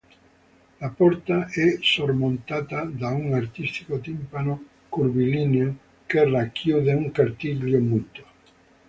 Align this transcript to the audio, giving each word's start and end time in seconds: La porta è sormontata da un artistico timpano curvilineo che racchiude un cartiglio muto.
La 0.79 0.89
porta 0.89 1.45
è 1.47 1.77
sormontata 1.79 2.85
da 2.85 3.09
un 3.09 3.33
artistico 3.35 3.99
timpano 3.99 4.63
curvilineo 4.89 5.75
che 6.07 6.27
racchiude 6.27 6.91
un 6.93 7.11
cartiglio 7.11 7.79
muto. 7.79 8.25